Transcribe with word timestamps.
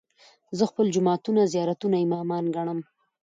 زه 0.57 0.63
خپل 0.71 0.85
جوماتونه، 0.95 1.41
زيارتونه، 1.53 1.95
امامان 2.05 2.45
ګټم 2.55 2.79